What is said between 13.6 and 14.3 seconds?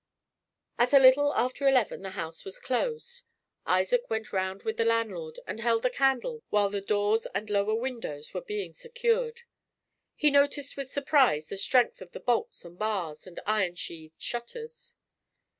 sheathed